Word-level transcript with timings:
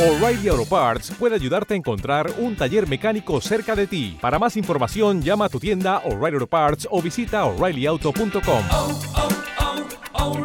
O'Reilly 0.00 0.48
Auto 0.48 0.64
Parts 0.64 1.10
puede 1.18 1.34
ayudarte 1.34 1.74
a 1.74 1.76
encontrar 1.76 2.32
un 2.38 2.56
taller 2.56 2.88
mecánico 2.88 3.38
cerca 3.42 3.76
de 3.76 3.86
ti. 3.86 4.16
Para 4.18 4.38
más 4.38 4.56
información, 4.56 5.20
llama 5.20 5.44
a 5.44 5.48
tu 5.50 5.60
tienda 5.60 5.98
O'Reilly 6.06 6.36
Auto 6.36 6.46
Parts 6.46 6.88
o 6.90 7.02
visita 7.02 7.44
oreillyauto.com. 7.44 8.64
Oh, 8.70 9.00
oh, 9.14 9.28
oh, 10.14 10.36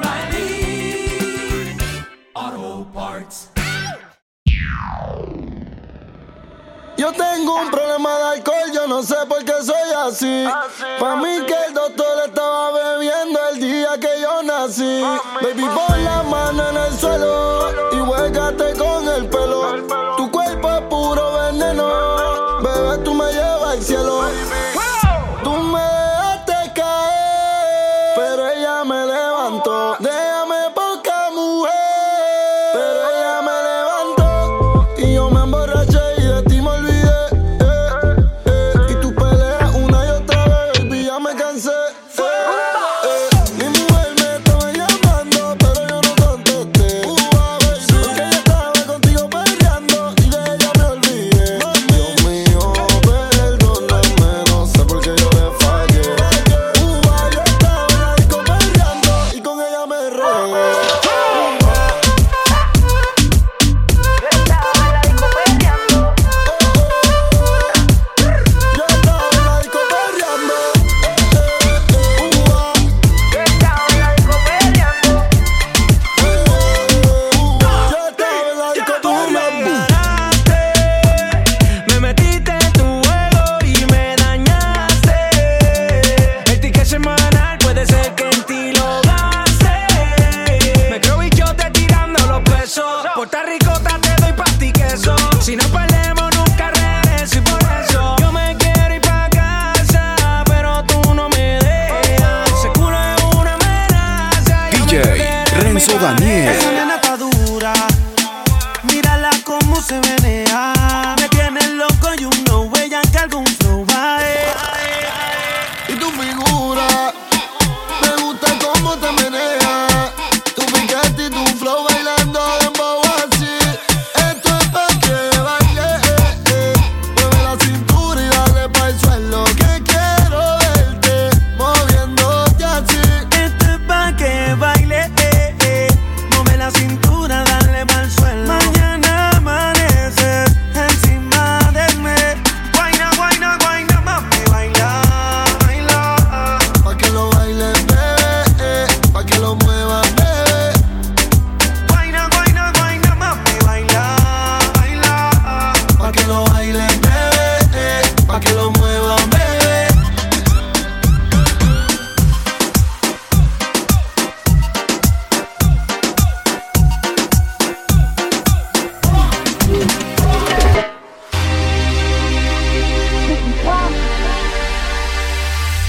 yo 6.98 7.12
tengo 7.14 7.62
un 7.62 7.70
problema 7.70 8.18
de 8.18 8.24
alcohol, 8.38 8.72
yo 8.74 8.88
no 8.88 9.04
sé 9.04 9.16
por 9.30 9.46
qué 9.46 9.54
soy 9.62 9.92
así. 10.06 10.46
Ah, 10.48 10.64
Para 11.00 11.16
mí 11.18 11.38
ah, 11.42 11.46
que 11.46 11.66
el 11.68 11.74
doctor 11.74 12.08
estaba 12.26 12.72
bebiendo 12.72 13.40
el 13.54 13.60
día 13.62 13.90
que 14.02 14.22
yo 14.22 14.44
nací. 14.44 15.02
Ah, 15.04 15.22
Baby, 15.42 15.64
pon 15.64 16.04
la 16.04 16.24
mano 16.24 16.70
en 16.70 16.78
el 16.78 17.00
suelo 17.00 17.92
y 17.94 18.02
huélgate 18.02 18.74
con 18.78 18.95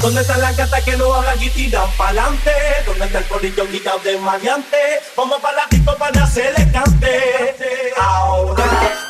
¿Dónde 0.07 0.21
están 0.21 0.41
las 0.41 0.57
gatas 0.57 0.85
que 0.85 0.97
no 0.97 1.13
hablan 1.13 1.43
y 1.43 1.51
tiran 1.51 1.91
pa'lante? 1.99 2.53
¿Dónde 2.87 3.07
está 3.07 3.19
el 3.19 3.25
corillo 3.25 3.69
quitado 3.69 3.99
de 3.99 4.17
maleante? 4.19 4.77
Vamos 5.17 5.41
para 5.41 5.57
la 5.57 5.67
disco 5.69 5.97
para 5.97 6.25
se 6.29 6.45
le 6.53 6.71
cante. 6.71 7.93
Ahora, 7.99 8.65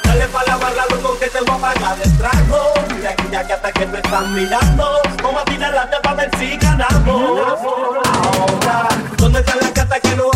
dale 0.05 0.27
pa' 0.29 0.43
la 0.47 0.57
barra, 0.57 0.87
loco, 0.89 1.19
que 1.19 1.29
te 1.29 1.39
voy 1.41 1.51
a 1.51 1.59
pagar 1.59 1.99
el 2.03 2.17
trago. 2.17 2.73
Mira 2.95 3.11
aquella 3.11 3.43
gata 3.43 3.73
que 3.73 3.85
te 3.85 3.97
están 3.99 4.33
mirando. 4.33 5.03
Vamos 5.23 5.43
a 5.43 5.45
tirarla 5.45 5.91
para 6.03 6.15
ver 6.15 6.31
si 6.39 6.57
ganamos. 6.57 7.41
Ahora, 7.61 8.89
¿dónde 9.19 9.41
están 9.41 9.59
las 9.61 9.75
gatas 9.75 10.01
que 10.01 10.17
no 10.17 10.31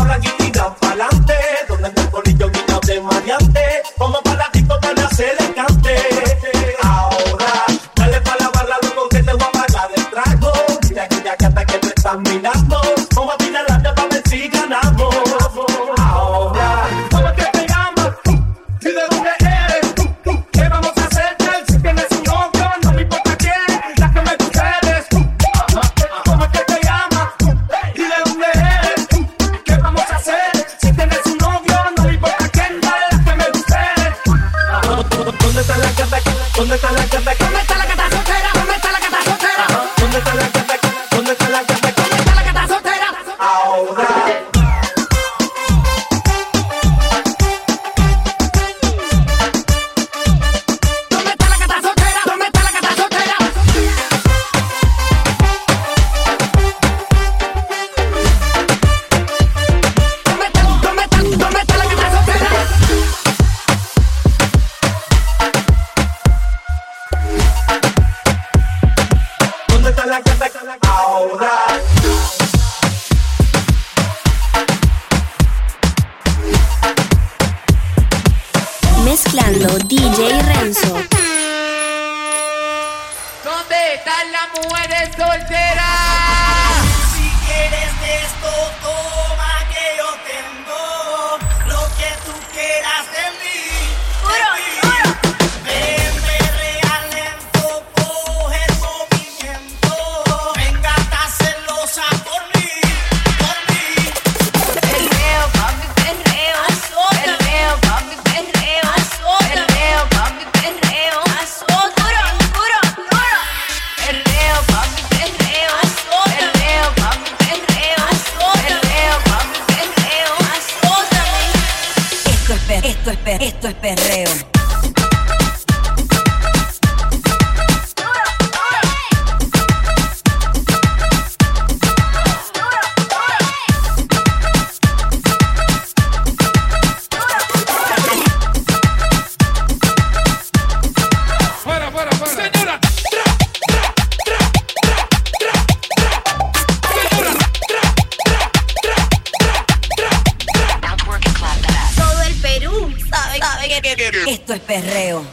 esto 154.27 154.55
es 154.55 154.61
perreo. 154.61 155.25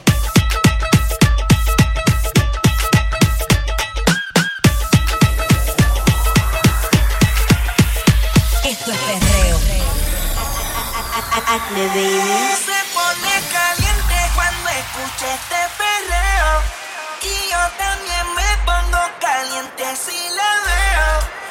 Esto 8.64 8.92
es 8.92 8.98
perreo. 8.98 9.58
Se 12.58 12.80
pone 12.94 13.34
caliente 13.52 14.16
cuando 14.36 14.70
escucha 14.70 15.34
este 15.34 15.62
perreo. 15.78 16.62
Y 17.22 17.52
yo 17.52 17.60
también 17.78 18.26
me 18.36 18.58
pongo 18.66 19.00
caliente 19.20 19.84
si 19.96 20.30
la 20.36 20.52
veo. 20.66 21.47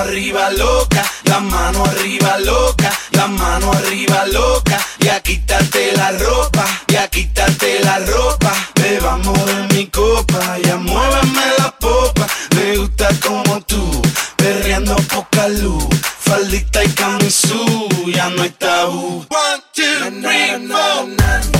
Mano 0.00 0.12
arriba 0.12 0.50
loca, 0.50 1.04
la 1.24 1.40
mano 1.40 1.84
arriba 1.84 2.38
loca, 2.38 2.90
la 3.12 3.26
mano 3.26 3.70
arriba 3.72 4.24
loca, 4.26 4.78
y 5.00 5.08
a 5.08 5.20
quitarte 5.20 5.92
la 5.94 6.12
ropa, 6.12 6.64
y 6.88 6.96
a 6.96 7.06
quitarte 7.08 7.80
la 7.84 7.98
ropa, 7.98 8.52
bebamos 8.76 9.44
de 9.46 9.74
mi 9.74 9.86
copa, 9.88 10.58
ya 10.64 10.76
muéveme 10.76 11.46
la 11.58 11.70
popa, 11.78 12.26
me 12.56 12.78
gusta 12.78 13.08
como 13.20 13.60
tú, 13.62 14.02
perreando 14.36 14.96
poca 15.12 15.48
luz, 15.48 15.84
faldita 16.18 16.82
y 16.82 16.88
camisú, 16.90 17.88
ya 18.06 18.30
no 18.30 18.42
hay 18.42 18.50
tabú. 18.50 19.26
One, 19.28 19.62
two, 19.74 20.22
three, 20.22 20.68
four. 20.68 21.59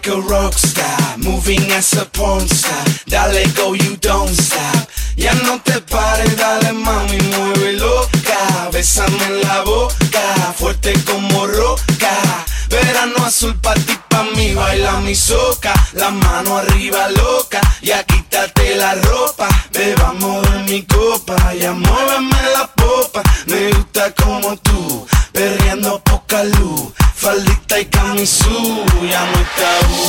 Like 0.00 0.16
a 0.16 0.20
rock 0.28 0.54
star, 0.54 1.18
moving 1.18 1.70
as 1.72 1.92
a 1.94 2.06
porn 2.06 2.46
star. 2.48 2.84
Dale 3.06 3.44
go, 3.54 3.74
you 3.74 3.96
don't 3.96 4.28
stop. 4.28 4.88
Ya 5.16 5.32
no 5.44 5.58
te 5.60 5.80
pares, 5.80 6.36
dale 6.36 6.72
mami, 6.72 7.18
mueve 7.18 7.72
loca. 7.74 8.70
Bésame 8.72 9.24
en 9.24 9.40
la 9.42 9.62
boca, 9.62 10.54
fuerte 10.56 10.94
como 11.04 11.46
roca. 11.46 12.46
Verano 12.68 13.24
azul 13.26 13.54
pa' 13.60 13.74
ti, 13.74 13.98
pa' 14.08 14.24
mí, 14.36 14.54
baila 14.54 15.00
mi 15.00 15.14
soca. 15.14 15.74
La 15.92 16.10
mano 16.10 16.58
arriba 16.58 17.08
loca, 17.10 17.60
ya 17.82 18.02
quítate 18.04 18.76
la 18.76 18.94
ropa. 18.94 19.48
Bebamos 19.72 20.42
de 20.50 20.58
mi 20.70 20.82
copa, 20.84 21.36
ya 21.54 21.72
muéveme 21.72 22.42
la 22.54 22.66
popa. 22.74 23.22
Me 23.46 23.70
gusta 23.72 24.12
como 24.14 24.56
tú, 24.56 25.06
perreando 25.32 26.00
poca 26.00 26.44
luz. 26.44 26.92
Faldita 27.14 27.59
y 27.80 27.84
camisú, 27.86 28.84
ya 29.08 29.24
no 29.24 29.38
hay 29.38 29.46
tabú. 29.56 30.04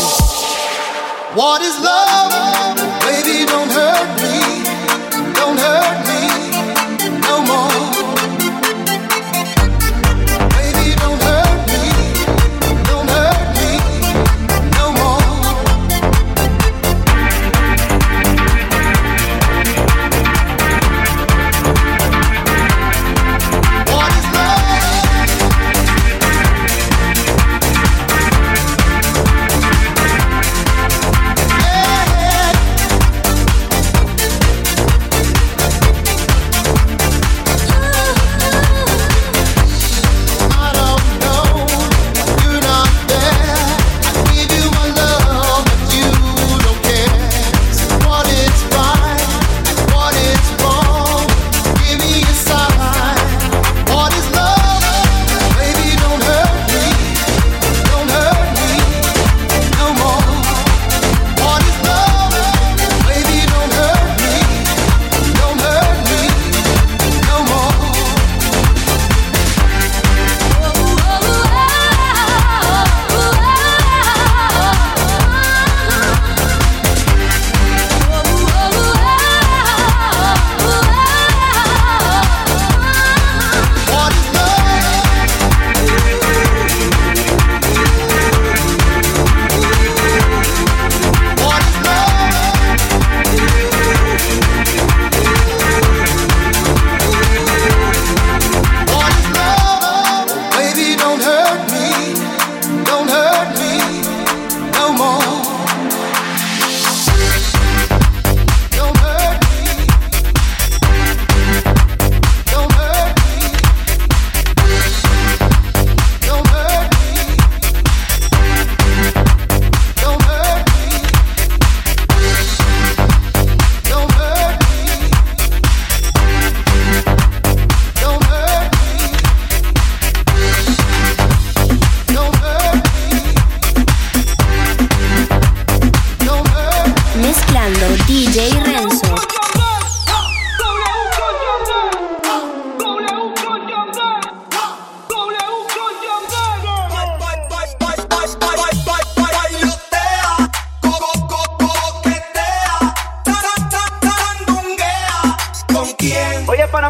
What 1.36 1.62
is 1.62 1.80
love? 1.80 2.76
Baby, 3.02 3.46
don't 3.46 3.72
hurt 3.72 4.22
me. 4.22 4.61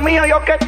Mía, 0.02 0.26
yo 0.28 0.44
que 0.44 0.61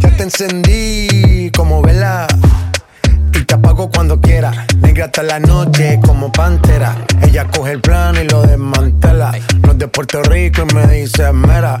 Ya 0.00 0.10
te 0.16 0.22
encendí 0.22 1.50
como 1.56 1.82
vela. 1.82 2.26
Y 3.32 3.44
te 3.44 3.54
apago 3.54 3.90
cuando 3.90 4.20
quiera. 4.20 4.66
Negra 4.80 5.06
hasta 5.06 5.22
la 5.22 5.38
noche 5.38 5.98
como 6.04 6.32
pantera. 6.32 6.96
Ella 7.22 7.46
coge 7.46 7.72
el 7.72 7.80
plano 7.80 8.20
y 8.20 8.28
lo 8.28 8.42
desmantela. 8.42 9.32
No 9.62 9.72
es 9.72 9.78
de 9.78 9.88
Puerto 9.88 10.22
Rico 10.22 10.62
y 10.68 10.74
me 10.74 10.86
dice 10.86 11.32
mera. 11.32 11.80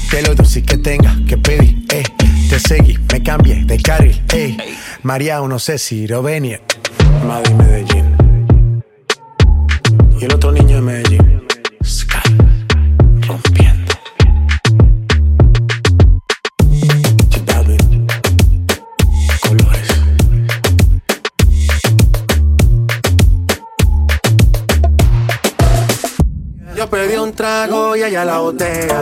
Que 0.11 0.21
lo 0.23 0.35
dulce 0.35 0.61
que 0.61 0.77
tenga 0.77 1.15
que 1.25 1.37
pedir, 1.37 1.85
eh. 1.89 2.03
Te 2.49 2.59
seguí, 2.59 2.97
me 3.13 3.23
cambié 3.23 3.63
de 3.63 3.81
carril, 3.81 4.21
eh. 4.33 4.57
María, 5.03 5.39
no 5.39 5.57
sé 5.57 5.77
si 5.77 6.05
lo 6.05 6.21
venir. 6.21 6.61
Madrid, 7.25 7.53
Medellín. 7.53 8.83
Y 10.19 10.25
el 10.25 10.33
otro 10.33 10.51
niño 10.51 10.75
de 10.75 10.81
Medellín. 10.81 11.47
Sky, 11.81 12.37
rompiendo. 13.25 13.93
Colores. 19.39 19.87
Yo 26.75 26.89
pedí 26.89 27.15
un 27.15 27.31
trago 27.31 27.95
y 27.95 28.03
ella 28.03 28.25
la 28.25 28.39
botella. 28.39 29.01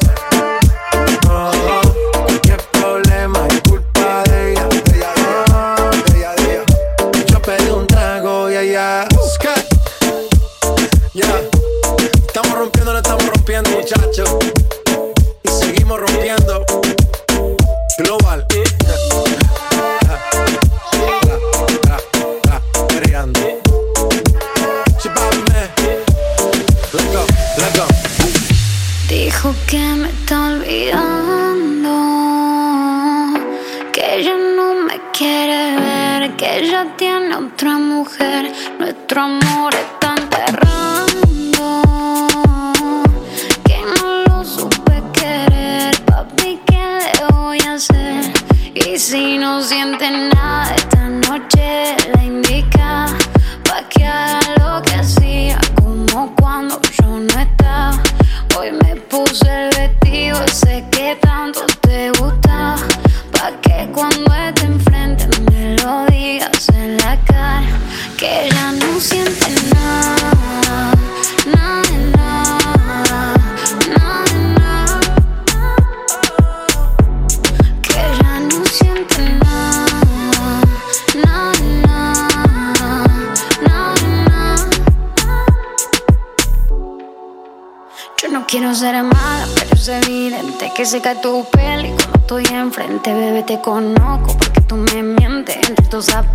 Conozco 93.61 94.35
porque 94.37 94.61
tú 94.61 94.75
me 94.75 95.03
mientes. 95.03 95.55
Entre 95.55 95.85
todas 95.87 96.07
esas 96.09 96.25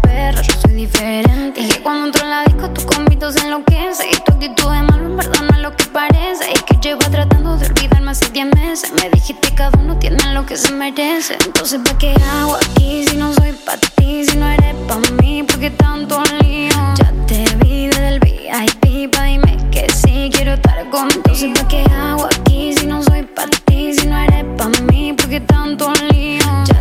yo 0.47 0.55
soy 0.61 0.75
diferente. 0.75 1.61
Y 1.61 1.69
que 1.69 1.83
cuando 1.83 2.07
entro 2.07 2.23
en 2.23 2.31
la 2.31 2.45
disco, 2.45 2.71
tu 2.71 2.85
convito 2.87 3.31
se 3.33 3.41
enloquece. 3.41 4.09
Y 4.11 4.17
tu 4.25 4.33
actitud 4.33 4.71
de 4.71 4.83
malo, 4.83 5.07
en 5.07 5.17
verdad, 5.17 5.43
no 5.43 5.57
es 5.57 5.63
lo 5.63 5.77
que 5.77 5.85
parece. 5.87 6.51
Y 6.51 6.59
que 6.65 6.77
llevo 6.81 7.01
tratando 7.11 7.57
de 7.57 7.67
olvidarme 7.67 8.11
hace 8.11 8.29
10 8.31 8.55
meses. 8.55 8.93
Me 8.93 9.11
dijiste 9.11 9.49
que 9.49 9.55
cada 9.55 9.79
uno 9.79 9.99
tiene 9.99 10.23
lo 10.35 10.47
que 10.47 10.57
se 10.57 10.73
merece. 10.73 11.37
Entonces, 11.45 11.81
¿para 11.85 11.99
qué 11.99 12.15
hago 12.39 12.57
aquí 12.57 13.05
si 13.09 13.17
no 13.17 13.33
soy 13.35 13.53
para 13.53 13.79
ti? 13.79 14.25
Si 14.25 14.37
no 14.37 14.49
eres 14.49 14.75
para 14.87 15.01
mí, 15.21 15.43
¿por 15.43 15.59
qué 15.59 15.71
tanto 15.71 16.23
lío? 16.41 16.71
Ya 16.97 17.13
te 17.27 17.45
vi 17.57 17.89
desde 17.89 18.09
el 18.09 18.21
VIP, 18.21 19.15
pa' 19.15 19.25
dime 19.25 19.57
que 19.71 19.87
sí 19.93 20.31
quiero 20.33 20.55
estar 20.55 20.79
contigo. 20.91 21.23
Entonces, 21.25 21.51
¿para 21.55 21.69
qué 21.69 21.85
hago 21.93 22.27
aquí 22.27 22.75
si 22.75 22.87
no 22.87 23.03
soy 23.03 23.23
para 23.23 23.51
ti? 23.51 23.93
Si 23.95 24.07
no 24.07 24.17
eres 24.19 24.45
para 24.57 24.81
mí, 24.91 25.13
¿por 25.13 25.29
qué 25.29 25.41
tanto 25.41 25.93
lío? 26.11 26.76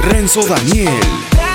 Renzo 0.00 0.40
Daniel. 0.46 1.45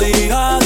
Te 0.00 0.06
dije 0.06 0.63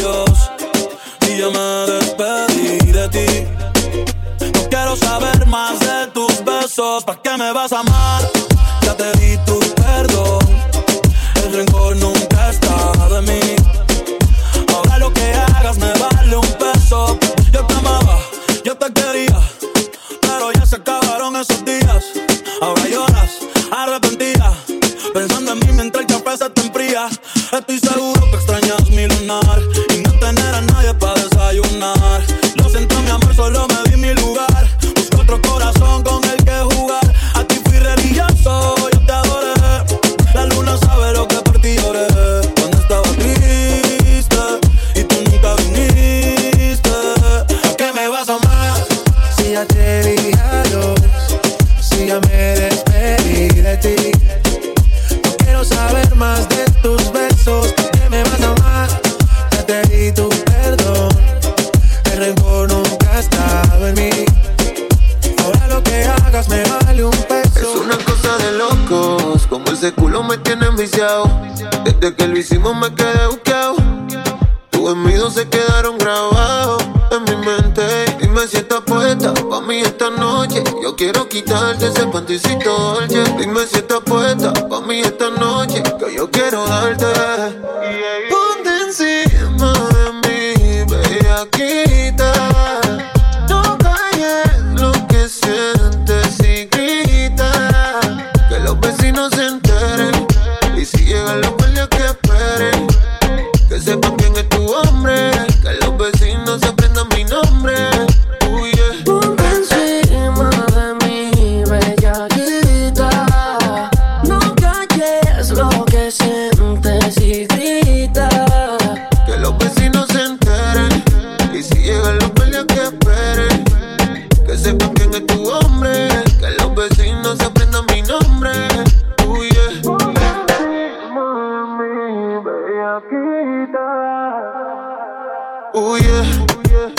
Oh 135.80 135.94
yeah. 135.94 136.94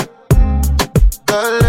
girl. 1.26 1.69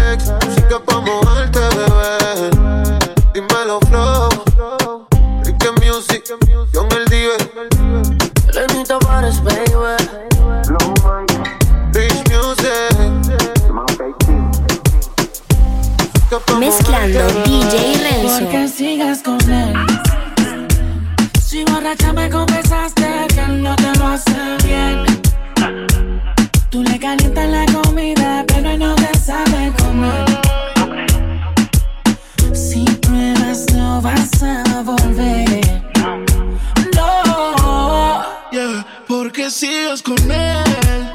Porque 39.11 39.51
sigues 39.51 40.01
con 40.01 40.31
él. 40.31 41.11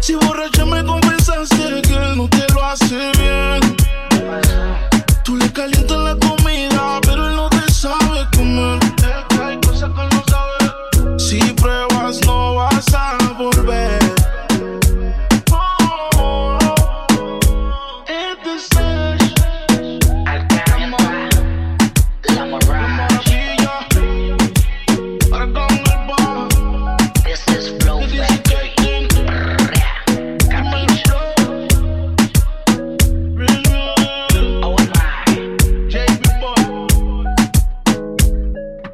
Si 0.00 0.14
borracha 0.14 0.64
me 0.64 0.82
confesaste 0.82 1.82
que 1.82 1.92
él 1.92 2.16
no 2.16 2.26
te 2.30 2.50
lo 2.54 2.64
hace 2.64 3.12
bien. 3.18 3.76
Tú 5.22 5.36
le 5.36 5.52
calientas 5.52 5.98
la 5.98 6.07